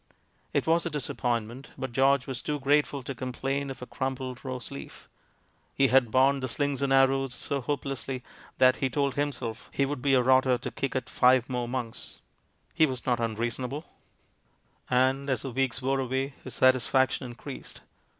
[0.51, 4.71] It was a disappointment, but George was too grateful to complain of a crumpled rose
[4.71, 5.07] leaf.
[5.75, 8.23] He had borne the slings and arrows so hopelessly
[8.57, 12.19] that he told himself he would be a rotter to kick at five more months;
[12.73, 13.85] he was not unreasonable.
[13.85, 17.81] WITH INTENT TO DEFRAUD 231 And, as the weeks wore away, his satisfaction in creased.